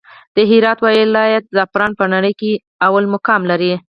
[0.35, 2.51] د هرات ولايت زعفران په نړى کې
[2.83, 3.73] لومړى مقام لري.